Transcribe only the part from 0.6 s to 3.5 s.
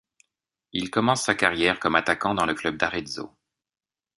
Il commence sa carrière comme attaquant dans le club d'Arezzo.